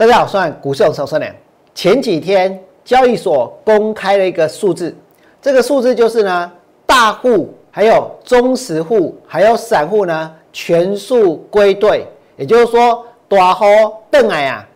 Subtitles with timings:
[0.00, 1.30] 大家好，我是股市手算良。
[1.74, 4.96] 前几天交易所公开了一个数字，
[5.42, 6.50] 这个数字就是呢，
[6.86, 12.06] 大户、还有中实户、还有散户呢，全数归队。
[12.38, 13.66] 也就是说，大户
[14.10, 14.66] 邓来啊，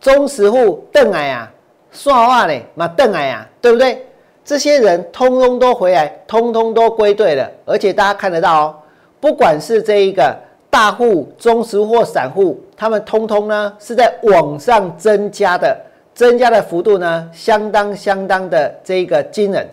[0.00, 1.48] 中实户邓来啊，
[1.92, 4.04] 算话呢嘛邓来啊，对不对？
[4.44, 7.48] 这些人通通都回来，通通都归队了。
[7.64, 8.74] 而且大家看得到哦，
[9.20, 10.36] 不管是这一个。
[10.74, 15.80] 大户、中实或散户，他们通通呢是在往上增加的，
[16.12, 19.64] 增加的幅度呢相当相当的这个惊人。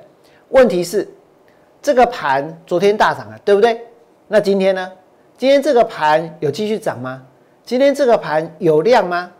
[0.49, 1.09] 问题是，
[1.81, 3.81] 这个盘昨天大涨了，对不对？
[4.27, 4.91] 那今天呢？
[5.39, 7.19] 今天这个盘有继续涨吗？
[7.65, 9.31] 今天这个盘有量吗？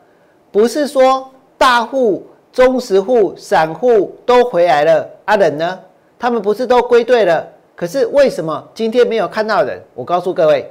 [0.52, 5.80] 不是说大户、中实户、散户都回来了，阿人呢？
[6.18, 7.48] 他们不是都归队了？
[7.76, 9.80] 可是为什么今天没有看到人？
[9.94, 10.68] 我告诉各位。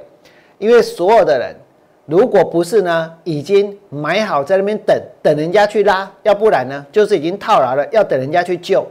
[0.61, 1.55] 因为所有的人，
[2.05, 8.85] 如果不是呢，已经买好在那边等等人家去拉，要不然呢，就是已经套牢了，要等人家去救。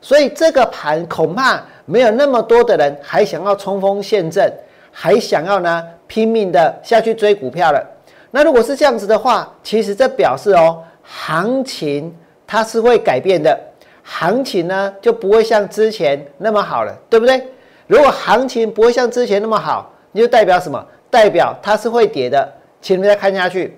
[0.00, 4.48] 所以这个盘恐怕没有那么多的人还想要冲锋陷阵，
[4.92, 7.84] 还想要呢拼命的下去追股票了。
[8.30, 13.58] 那如果是这样子的话，其实这表示哦，行情它是会改变的，
[14.04, 17.42] 行情呢就不会像之前那么好了，对不对？
[17.88, 20.86] 如果行情不会像之前那么好，你就代表什么？
[21.10, 22.48] 代表它是会跌的，
[22.80, 23.76] 请你们再看下去。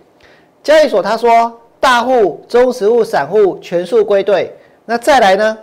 [0.62, 4.52] 交易所他说，大户、中实户、散户全数归队。
[4.84, 5.58] 那再来呢？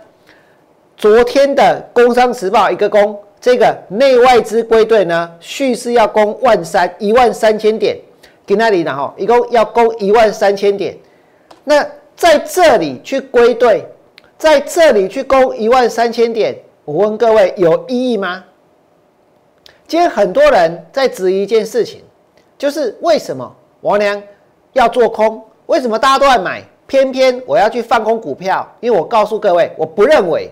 [0.96, 7.96] 昨天的《工商时报》一个攻，这个内外资归队呢，蓄势要攻万三一万三千点，
[8.44, 8.92] 给那里呢？
[8.92, 10.96] 哈，一共要攻一万三千点。
[11.62, 13.84] 那在这里去归队，
[14.36, 18.42] 在这里去攻一万三千点，我问各位有意义吗？
[19.88, 22.02] 今天很多人在质疑一件事情，
[22.58, 23.50] 就是为什么
[23.80, 24.22] 王良
[24.74, 25.42] 要做空？
[25.64, 28.70] 为什么大家都在买，偏偏我要去放空股票？
[28.80, 30.50] 因为我告诉各位，我不认为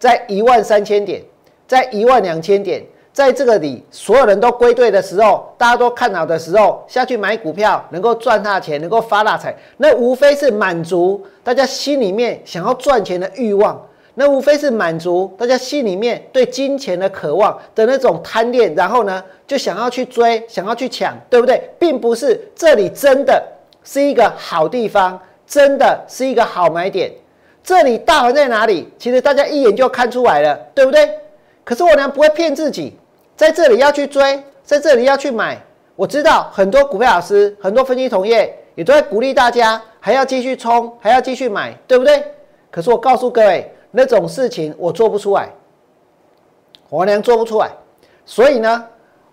[0.00, 1.22] 在一万三千点，
[1.68, 13.80] 在一万两千点，在这个里所有人都归队的时候，大家都看好的时候，下去买股票能够赚大钱，能够发大财，那无非是满足大家心里面想要赚钱的欲望。
[14.14, 21.70] 那无非是满足大家心里面对金钱的渴望的那种贪恋，然后呢，就想要去追，想要去抢，对不对？
[21.78, 23.42] 并不是这里真的
[23.82, 27.10] 是一个好地方，真的是一个好买点。
[27.64, 28.86] 这里大盘在哪里？
[28.98, 31.08] 其实大家一眼就看出来了，对不对？
[31.64, 32.94] 可是我呢不会骗自己，
[33.34, 35.58] 在这里要去追，在这里要去买。
[35.96, 42.22] 我知道很多股票老师、很多分析同业也都在鼓励大家，还要继续冲，还要继续买，对不对？
[42.70, 43.72] 可是我告诉各位。
[43.92, 45.48] 那种事情我做不出来，
[46.88, 47.70] 我娘做不出来，
[48.26, 48.84] 所以呢，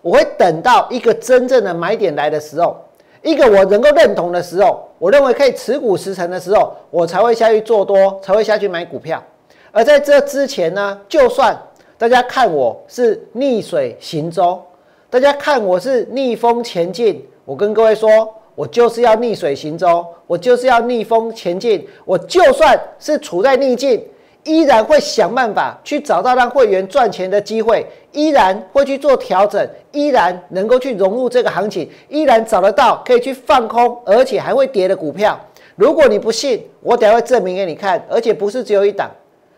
[0.01, 2.77] 我会等到一个真正的买点来的时候，
[3.23, 9.23] 一个我能够认同的时候，我认为可以持股十成的时候，我才会下去做多，才会下去买股票。
[9.71, 11.57] 而在这之前呢，就算
[11.97, 14.61] 大家看我是逆水行舟，
[15.09, 18.35] 大家看我是逆风前进，我跟各位说。
[18.55, 24.05] 我就是要逆水行舟，我就是要逆风前进，我就算是处在逆境。
[24.49, 35.39] 依然会想办法去找到让会员赚钱的机会，依然会去做调整，依然能够去融入这个行情，依然找得到可以去放空，而且还会跌的股票。
[35.75, 39.11] 如果你不信，我等下会证明给你看，而且不是只有一档，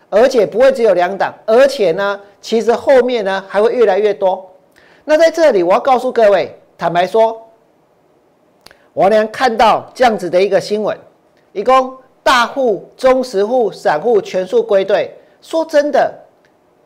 [0.10, 4.46] 而且不会只有两档，而且呢，其实后面呢还会越来越多。
[5.06, 7.42] 那在这里，我要告诉各位，坦白说，
[8.92, 10.98] 我连看到这样子的一个新闻，
[11.54, 11.96] 一共。
[12.24, 15.14] 大户、中实户、散户全数归队。
[15.42, 16.14] 说真的，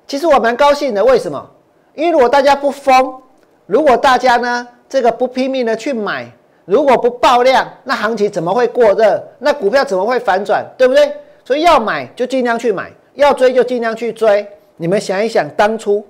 [0.07, 1.03] 其实我蛮高兴的。
[1.03, 1.49] 为什么？
[1.93, 3.21] 因为如果大家不疯，
[3.65, 6.29] 如果大家呢这个不拼命的去买，
[6.65, 9.21] 如果不爆量，那行情怎么会过热？
[9.39, 10.65] 那股票怎么会反转？
[10.77, 11.11] 对不对？
[11.43, 14.47] 所以要买就尽量去买，要追就尽量去追。
[14.77, 16.05] 你们想一想，当初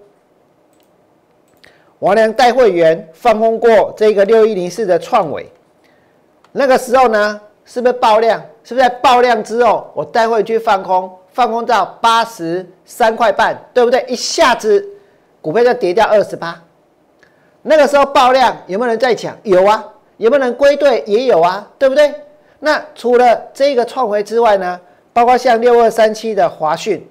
[1.99, 5.49] 王良带会员放空过这个六一零四的创伟，
[6.51, 8.39] 那个时候呢，是不是爆量？
[8.63, 14.05] 是不是在爆量之后，我待会去放空，放空到八十三块半，对不对？
[14.07, 14.87] 一下子
[15.41, 16.61] 股票就跌掉二十八。
[17.63, 19.35] 那个时候爆量有没有人在抢？
[19.43, 19.83] 有啊。
[20.17, 21.03] 有没有人归队？
[21.05, 22.15] 也有啊，对不对？
[22.59, 24.79] 那除了这个创维之外呢？
[25.11, 27.05] 包括像六二三七的华讯，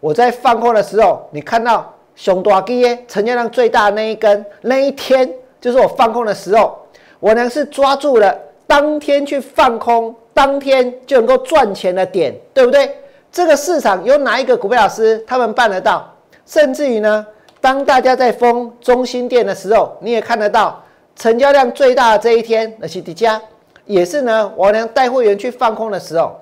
[0.00, 6.76] 我在放空的时候，你看到熊多基耶成交量最大那一根，那一天就是我放空的时候，
[7.20, 8.36] 我呢是抓住了
[8.68, 10.14] 当天去放空。
[10.32, 12.96] 当天就能够赚钱的点，对不对？
[13.32, 16.08] 这个市场有哪一个股票老师他们办得到？
[16.46, 17.26] 甚至于呢，
[17.60, 20.80] 当大家在封中心店的时候，你也看得到
[21.16, 23.40] 成交量最大的这一天，那是迪迦
[23.84, 26.40] 也是呢，王良带会员去放空的时候。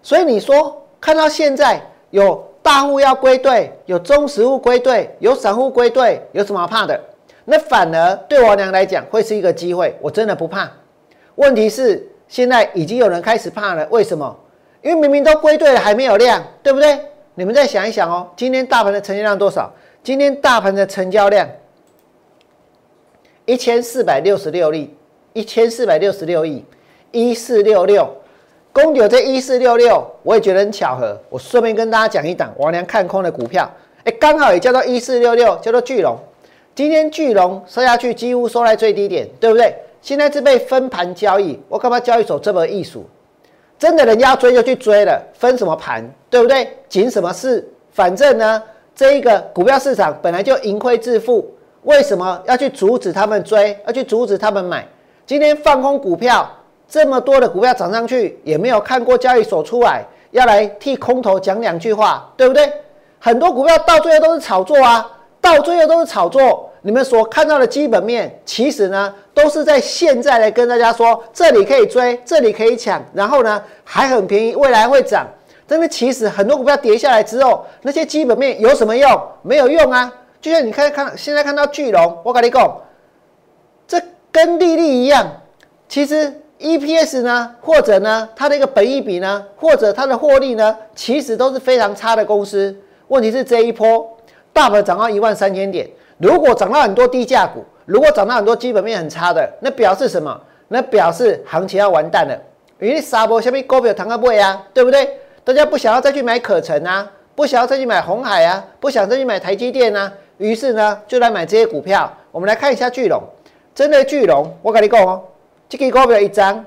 [0.00, 7.00] 所以你说看到现在有大户要归队，有中实户归队，有散户归队，有什么好怕的？
[7.50, 10.70] 那反而对王娘来讲会是一个机会，我真的不怕。
[11.36, 14.38] 问题是现在已经有人开始怕了，为什么？
[14.82, 17.00] 因为明明都归队了，还没有量，对不对？
[17.34, 19.72] 你们再想一想哦，今天大盘的成交量多少？
[20.02, 21.48] 今天大盘的成交量
[23.46, 24.94] 一千四百六十六亿，
[25.32, 26.62] 一千四百六十六亿，
[27.12, 28.06] 一四六六。
[28.74, 31.18] 公牛这一四六六，我也觉得很巧合。
[31.30, 33.66] 我顺便跟大家讲一档王良看空的股票，
[34.04, 36.14] 哎，刚好也叫做一四六六，叫做巨龙。
[36.78, 39.74] 今天巨龙收下去，几乎收在最低点，对不对？
[40.00, 43.04] 现在是被分盘交易，我干嘛交易所这么艺术？
[43.76, 46.68] 真的人家要追就去追了，分什么盘，对不对？
[46.88, 47.68] 紧什么事？
[47.90, 48.62] 反正呢，
[48.94, 51.52] 这一个股票市场本来就盈亏自负，
[51.82, 54.86] 为什么要去阻止他们追，要去阻止他们买？
[55.26, 56.48] 今天放空股票。
[56.88, 62.72] 这么多的股票涨上去，也没有看过交易所出来要来替空头讲两句话，对不对？
[63.18, 65.04] 很多股票到最后都是炒作啊，
[65.40, 66.66] 到最后都是炒作。
[66.88, 75.28] 你们所看到的基本面，其实呢都是在现在来跟大家说，这里可以追，这里可以抢，然后呢还很便宜，未来会涨。
[75.66, 79.22] 但是其实很多股票跌下来之后，那些基本面有什么用？
[79.42, 80.10] 没有用啊！
[80.40, 82.80] 就像你看看现在看到巨龙，我跟你讲，
[83.86, 84.00] 这
[84.32, 85.30] 跟利率一样，
[85.90, 86.32] 其实。
[86.58, 92.76] EPS 呢，或者呢，它的一个本益比呢，或者它的获利呢，其实都是非常差的公司。
[93.06, 94.18] 问题是这一波
[94.52, 100.38] 大盘涨到一万三千点，如果涨到很多低价股，如果涨到很多基本面很差的，那表示什么？
[100.68, 102.38] 那表示行情要完蛋了。
[102.78, 105.08] 因为沙波下面股票谈个不啊，对不对？
[105.42, 112.12] 大家不想要再去买可成啊，不想要再去买红海啊，不想再去买台积电啊，于是呢，就来买这些股票。
[112.30, 113.22] 我们来看一下巨龙，
[113.74, 115.22] 针对巨龙，我跟你讲哦。
[115.68, 116.64] 这个股票一张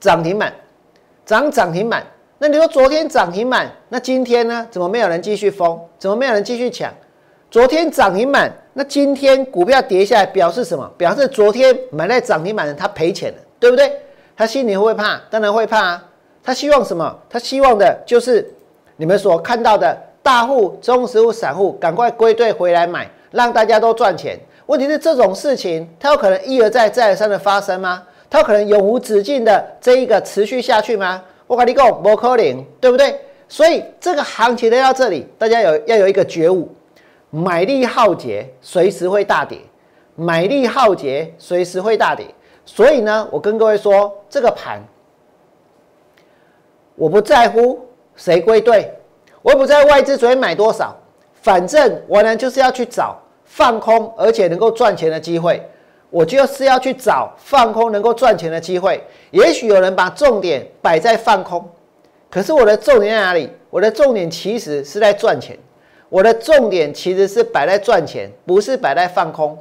[0.00, 0.52] 涨停板，
[1.24, 2.04] 涨涨停板。
[2.38, 4.66] 那你说昨天涨停板，那今天呢？
[4.70, 5.78] 怎么没有人继续封？
[5.98, 6.92] 怎么没有人继续抢？
[7.50, 10.88] 昨天涨停板，那今天股票跌下来，表示什么？
[10.96, 13.90] 表示昨天买在涨停板的他赔钱了，对不对？
[14.36, 15.20] 他心里会不会怕？
[15.28, 16.04] 当然会怕啊。
[16.44, 17.18] 他希望什么？
[17.28, 18.48] 他希望的就是
[18.96, 24.38] 你们所看到的大户、中实户、散户赶快归队回来买，让大家都赚钱。
[24.66, 28.04] 问题是这种事情，它有可能一而再、再而三的发生吗？
[28.30, 31.20] 它有可能永无止境的这一个持续下去吗？
[31.48, 33.18] 我跟你讲，不可能，对不对？
[33.48, 36.68] 所以这个行情来到这里，大家有要有一个觉悟，
[37.30, 39.58] 买力耗竭，随时会大跌；
[40.14, 42.26] 买力耗竭，随时会大跌。
[42.64, 44.82] 所以呢，我跟各位说，这个盘，
[46.94, 48.92] 我不在乎谁归队，
[49.42, 50.96] 我不在外资昨天买多少，
[51.34, 53.16] 反正我呢就是要去找。
[53.52, 55.60] 放空而且能够赚钱的机会，
[56.08, 59.02] 我就是要去找放空能够赚钱的机会。
[59.32, 61.68] 也许有人把重点摆在放空，
[62.30, 63.50] 可是我的重点在哪里？
[63.68, 65.58] 我的重点其实是在赚钱。
[66.10, 69.56] 我的重点其实是摆在赚钱，不是摆在放空。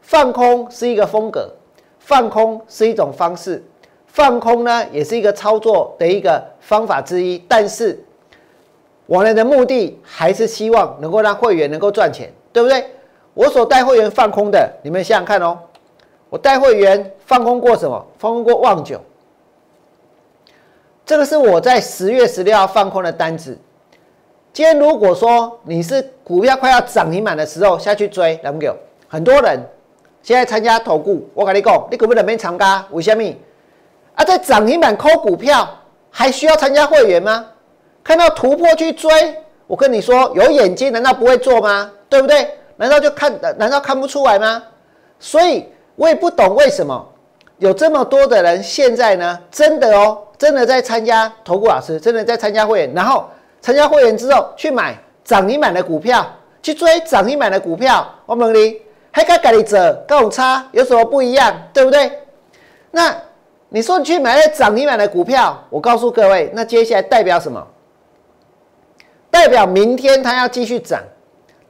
[0.00, 1.50] 放空是一个风格，
[1.98, 3.64] 放空是一种方式，
[4.06, 7.42] 放空呢也是一个操作的一个方法之一。
[7.48, 7.98] 但是，
[9.06, 12.84] 我们的目的还是希望能够让会员能够赚钱，对不对？
[13.32, 15.58] 我所带会员放空的，你们想想看哦。
[16.28, 18.06] 我带会员放空过什么？
[18.18, 19.00] 放空过旺九。
[21.06, 23.58] 这个是我在十月十六号放空的单子。
[24.54, 28.72] 今天如果说你是股票快要涨停板的时候下去追，来不给？
[29.08, 29.58] 很多人
[30.22, 32.86] 现在参加投顾，我跟你讲，你可不能没参加？
[32.92, 33.24] 为什么？
[34.14, 35.68] 啊，在涨停板抠股票，
[36.08, 37.44] 还需要参加会员吗？
[38.04, 39.10] 看到突破去追，
[39.66, 41.90] 我跟你说，有眼睛难道不会做吗？
[42.08, 42.48] 对不对？
[42.76, 43.36] 难道就看？
[43.58, 44.62] 难道看不出来吗？
[45.18, 47.04] 所以我也不懂为什么
[47.58, 49.36] 有这么多的人现在呢？
[49.50, 53.24] 真的哦，真的在参加投顾老师，真的在参加会员，然后
[53.64, 54.94] 参加会员之后去买
[55.24, 56.30] 涨停板的股票，
[56.62, 58.06] 去追涨停板的股票。
[58.26, 58.76] 我问你，
[59.10, 61.50] 还跟跟你者跟我差有什么不一样？
[61.72, 62.12] 对不对？
[62.90, 63.16] 那
[63.70, 67.66] 你说你去买了涨停板的股票，我告诉各位，那接下来代表什么？
[69.30, 71.02] 代表明天它要继续涨。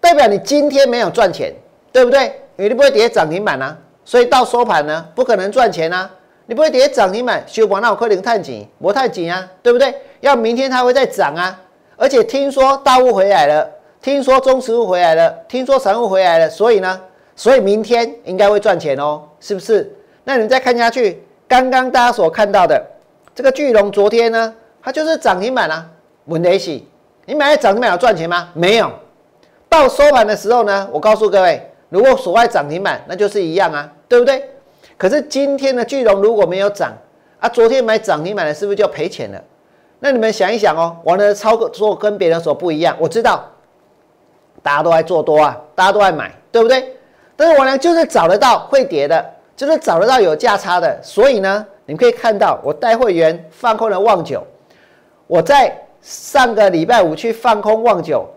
[0.00, 1.54] 代表你今天没有赚钱，
[1.92, 2.42] 对不对？
[2.56, 6.10] 你不会跌涨停板啊，所以到收盘呢，不可能赚钱啊。
[6.46, 9.94] 你不会跌涨停板，修盘那我可能探紧，不太紧啊，对不对？
[10.18, 11.60] 要明天它会再涨啊，
[12.04, 13.66] 而且听说大户回来了，
[14.02, 17.00] 听说中实户回来了，听说散户回来了，所以呢，
[17.34, 19.90] 所以明天应该会赚钱哦，是不是？
[20.22, 22.78] 那你再看下去，刚刚大家所看到的
[23.34, 25.88] 这个巨龙，昨天呢，它就是涨停板啊，
[26.26, 26.86] 稳得起。
[27.24, 28.50] 你买涨停板有赚钱吗？
[28.52, 28.92] 没有。
[29.70, 34.46] 到收盘的时候呢，我告诉各位，如果所谓涨停板，那就是一样啊，对不对？
[34.98, 36.92] 可是今天的巨龙如果没有涨
[37.40, 39.42] 啊，昨天买涨停买的是不是就赔钱了？
[40.04, 42.94] 那你们想一想哦，我的操作跟别人所不一样。
[43.00, 43.42] 我知道
[44.62, 46.94] 大家都爱做多啊，大家都爱买，对不对？
[47.34, 49.24] 但是我呢，就是找得到会跌的，
[49.56, 51.00] 就是找得到有价差的。
[51.02, 54.46] 所以呢，你们可以看到我带会员放空了旺九，
[55.26, 58.28] 我在上个礼拜五去放空旺九，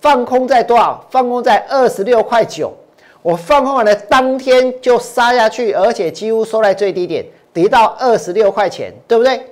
[0.00, 1.04] 放空在多少？
[1.10, 2.72] 放空在二十六块九。
[3.20, 9.44] 我放空完了当天就杀下去，而且几乎收在最低点，跌到二十六块钱，对不对？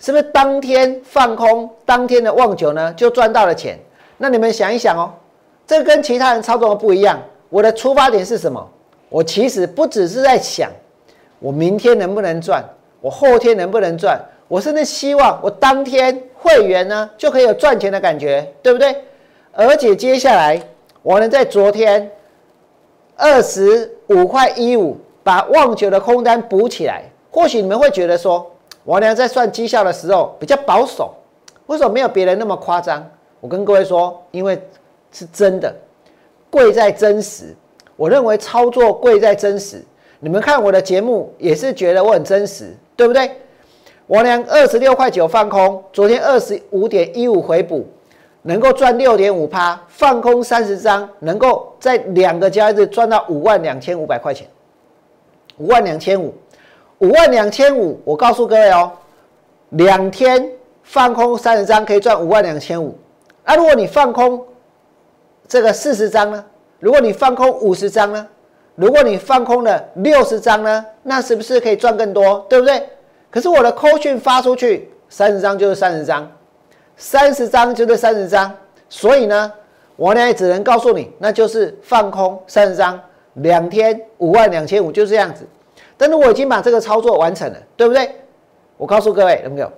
[0.00, 3.78] 是不是当天放空，当天的旺九呢就赚到了钱？
[4.16, 5.12] 那你们想一想哦，
[5.66, 7.20] 这跟其他人操作的不一样。
[7.48, 8.64] 我的出发点是什么？
[9.08, 10.70] 我其实不只是在想
[11.40, 12.64] 我明天能不能赚，
[13.00, 18.94] 我后天能不能赚，我甚至希望我当天会员呢就可以有赚钱的感觉，对不对？
[19.52, 20.60] 而且接下来
[21.02, 22.08] 我能在昨天
[23.16, 28.48] 二十五块一五把旺九的空单补起来，或许你们会觉得说。
[28.88, 31.14] 王良在算绩效的时候比较保守，
[31.66, 33.06] 为什么没有别人那么夸张？
[33.38, 34.58] 我跟各位说，因为
[35.12, 35.70] 是真的，
[36.48, 37.54] 贵在真实。
[37.96, 39.84] 我认为操作贵在真实。
[40.20, 43.30] 你们看我的节目也是觉得我很真实，对不对？
[44.06, 47.86] 王良二十六块九放空，昨天二十五点一五回补，
[48.40, 54.48] 能够赚六点五趴，放空三十张，能够在两个交易日赚到五万两千五百块钱，
[55.58, 56.32] 五万两千五。
[56.98, 58.90] 五万两千五，我告诉各位哦，
[59.70, 60.50] 两天
[60.82, 62.96] 放空三十张可以赚五万两千五。
[63.44, 64.44] 那如果你放空
[65.46, 66.44] 这个四十张呢？
[66.80, 68.26] 如果你放空五十张呢？
[68.74, 70.84] 如果你放空了六十张呢？
[71.02, 72.44] 那是不是可以赚更多？
[72.48, 72.88] 对不对？
[73.30, 76.30] 可是我的扣讯发出去，三十张就是三十张，
[76.96, 78.52] 三十张就是三十张。
[78.88, 79.52] 所以呢，
[79.96, 83.00] 我呢只能告诉你，那就是放空三十张，
[83.34, 85.46] 两天五万两千五，就是这样子。
[85.98, 88.10] 但是我已经把这个操作完成了，对不对？
[88.76, 89.70] 我告诉各位，有没有？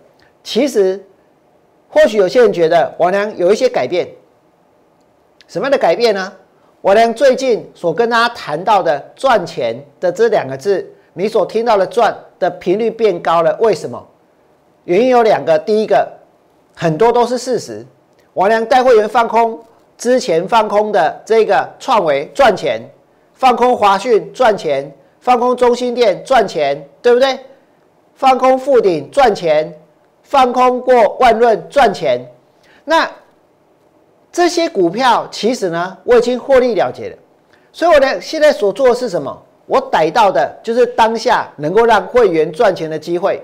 [0.44, 1.02] 其实，
[1.88, 4.06] 或许有些人觉得王良有一些改变。
[5.48, 6.32] 什么样的改变呢？
[6.82, 13.56] 王良最近所跟大家谈到的赚钱的这两个字，你所听到的赚的频率变高了。
[13.58, 14.06] 为什么？
[14.84, 15.58] 原因有两个。
[15.58, 16.06] 第一个，
[16.76, 17.84] 很多都是事实。
[18.34, 19.58] 王良带会员放空
[19.96, 22.80] 之前放空的这个创维赚钱，
[23.34, 24.90] 放空华讯赚钱。
[25.20, 27.38] 放空中心店赚钱，对不对？
[28.14, 29.72] 放空富鼎赚钱，
[30.22, 32.20] 放空过万润赚钱。
[32.84, 33.08] 那
[34.32, 37.16] 这些股票其实呢，我已经获利了结了。
[37.72, 39.36] 所以我呢，现在所做的是什么？
[39.66, 43.40] 我逮到的就是当下能够让会员赚钱的机会。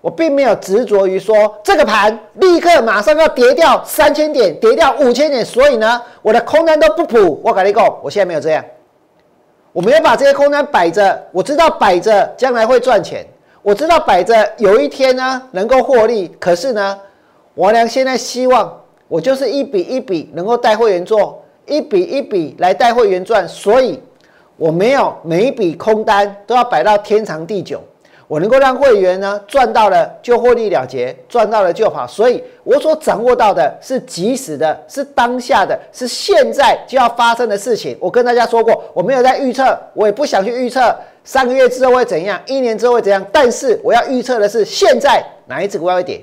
[0.00, 7.40] 我并没有执着于说这个盘立刻马上要跌掉三千点，跌掉五千点，所以呢，我的空单都不补。
[7.44, 8.64] 我跟你讲，我现在没有这样。
[9.78, 13.24] 我没有把这些空单摆着，我知道摆着将来会赚钱，
[13.62, 16.26] 我知道摆着有一天呢能够获利。
[16.40, 16.98] 可是呢，
[17.54, 24.02] 我呢现在希望我就是一笔一笔能够带会员做，一笔一笔来带会员赚，所以
[24.56, 27.80] 我没有每一笔空单都要摆到天长地久。
[28.28, 32.06] 我能够让会员呢赚到了就获利了结，赚到了就好。
[32.06, 37.96] 所以我所掌握到的是及时的，是当下的，是现在就要发生的事情。
[37.98, 40.94] 我跟大家说过，我没有在预测，我也不想去预测
[41.24, 43.24] 三个月之后会怎样，一年之后会怎样。
[43.32, 46.22] 但是我要预测的是现在哪一只股票会跌，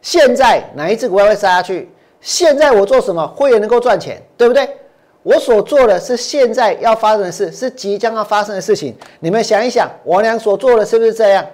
[0.00, 1.90] 现在哪一只股票会杀下去，
[2.22, 4.66] 现在我做什么会员能够赚钱，对不对？
[5.26, 8.96] 我所做的是现在要发生的事，是即将要发生的事情。
[9.18, 11.44] 你们想一想，我俩所做的是不是这样？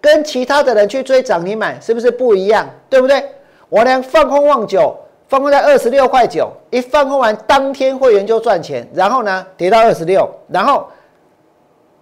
[0.00, 2.66] 跟其他的人去追涨停板是不是不一样？
[2.88, 3.22] 对不对？
[3.68, 4.96] 我俩放空望九，
[5.28, 10.86] 放空在二十六块九，一放空完当天会员就赚钱，然后呢跌到二十六，然后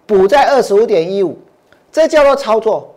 [0.07, 1.37] 补在二十五点一五，
[1.91, 2.95] 这叫做操作。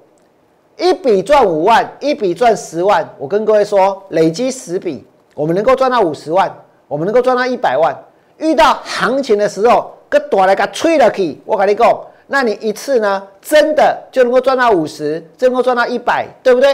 [0.78, 3.10] 一笔赚五万，一笔赚十万。
[3.18, 6.56] 我跟各位说，累积十笔，我们能够赚到五十万。
[6.96, 7.94] 我们能够赚到一百万，
[8.38, 16.74] 遇到行情的时候，个大来个吹了去，我跟你讲，那你一次呢，真的就能够赚到五十，就能够赚到一百，对不对？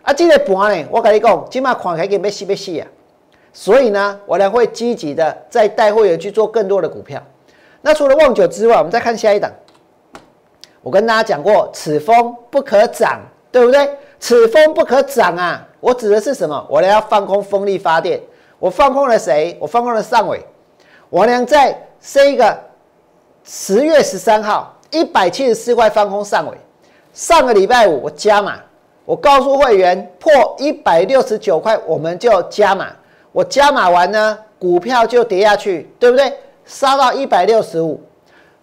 [0.00, 2.86] 啊，这个盘呢，我跟你讲，今码看起来给没死没死啊。
[3.52, 7.22] 所以呢，我呢会积极的再带会员去做更多的股票。
[7.82, 9.52] 那除了旺九之外，我们再看下一档。
[10.80, 13.20] 我跟大家讲过，此风不可长，
[13.52, 13.86] 对不对？
[14.18, 15.62] 此风不可长啊！
[15.78, 16.66] 我指的是什么？
[16.70, 18.18] 我呢要放空风力发电。
[18.58, 19.56] 我放空了谁？
[19.60, 20.44] 我放空了上尾。
[21.10, 22.58] 我娘在这个
[23.44, 26.56] 十月十三号一百七十四块放空上尾。
[27.12, 28.58] 上个礼拜五我加码，
[29.04, 32.88] 我告诉会员破一百六十九块我们就加码。
[33.32, 36.32] 我加码完呢，股票就跌下去，对不对？
[36.64, 38.00] 杀到一百六十五，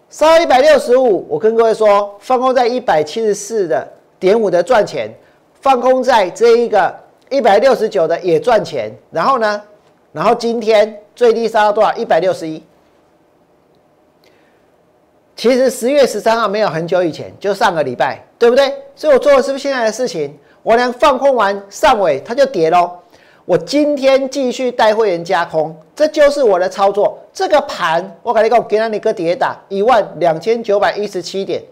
[0.08, 3.86] 杀到一百六十五，我跟各位说，放空在一百七十四的
[4.18, 5.10] 点五的赚钱，
[5.60, 6.94] 放空在这一个
[7.30, 8.92] 一百六十九的也赚钱。
[9.10, 9.62] 然后呢，
[10.16, 11.94] 然后今天最低杀到多少？
[11.94, 12.62] 一百六十一。
[15.36, 18.72] 其实十月十三号没有很久以前，就上个礼拜，对不对？
[18.94, 20.34] 所以我做的是不是现在的事情？
[20.62, 22.90] 我俩放空完上尾，它就跌喽。
[23.44, 27.18] 我今天继续带会员加空，这就是我的操作。
[27.30, 31.62] 这个盘我跟你讲，给了你个跌打一万两千九百一十七点。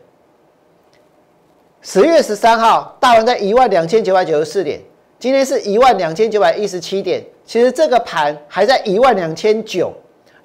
[1.81, 4.83] 十月十三号大盘在一万两千九百九十四点，
[5.25, 7.25] 今天是一万两千九百一十七点。
[7.47, 9.90] 其实这个盘还在一万两千九，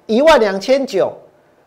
[0.06, 1.12] 一万两千九。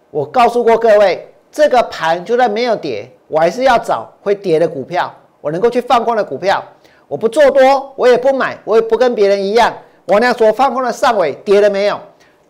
[0.09, 1.31] 我告诉过各位。
[1.51, 6.63] 这个盘就算没有跌，我还是要找会跌的股票，我能够去放空的股票。
[7.07, 9.71] 我不做多，我也不买，我也不跟别人一样。
[10.05, 11.99] 我那所放空的上尾跌了没有？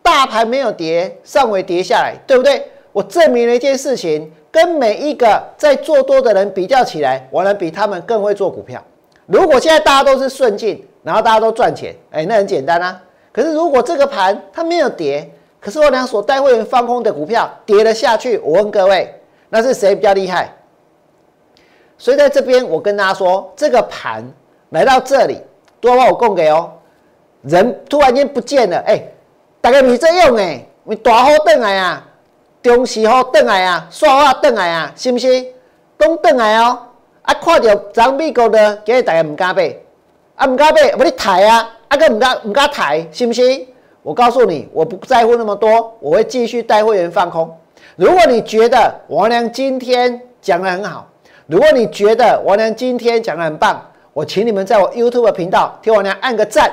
[0.02, 2.66] 大盘没有跌，上尾跌下来，对不对？
[2.94, 8.82] 我证明了一件事情，跟每一个在做多的人比较起来，我能比他们更会做股票。
[9.26, 13.02] 如果现在大家都是顺境，然后大家都赚钱，哎，那很简单啊。
[13.32, 19.14] 可是如果这个盘它没有跌，可是我俩所带会员放空的股票跌了下去，我问各位，
[19.50, 20.54] 那是谁比较厉害？
[21.98, 24.24] 所以在这边我跟大家说，这个盘
[24.70, 25.42] 来到这里，
[25.80, 26.72] 多把我供给哦，
[27.44, 29.02] 人突然间不见了，哎，
[29.62, 32.06] 大家没在用哎，你大好等来啊，
[32.62, 35.46] 中时好等来啊，刷话等来啊，是不是？
[35.98, 36.78] 都等来哦，
[37.24, 39.74] 啊，看到涨美国的，今日大家唔敢买，
[40.36, 43.42] 啊唔敢买，不你抬啊，啊个唔敢唔敢抬，是不是？
[44.02, 47.50] 我告诉你，我不在乎那么多，我会继续带会员放空。
[47.96, 51.08] 如果你觉得王良今天讲的很好，
[51.48, 56.70] 如果你觉得王良今天讲的很棒，我请你们在我 YouTube 频道替王良按个赞。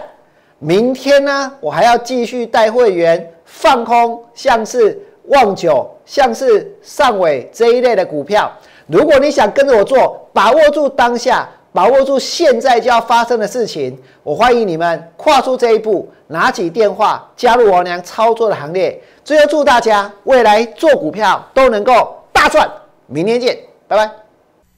[0.58, 8.50] 明天呢，我还要继续带会员放空，像是旺九、像是上尾这一类的股票。
[8.90, 11.48] 如果你想跟着我做，把握住当下。
[11.72, 19.00] 把握住现在就要发生的事情，我欢迎你们跨出这一步，拿起电话加入我娘操作的行列。
[19.22, 22.68] 最后祝大家未来做股票都能够大赚！
[23.06, 24.10] 明天见，拜拜。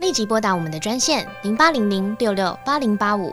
[0.01, 3.33] 立即拨打我们的专线零八零零六六八零八五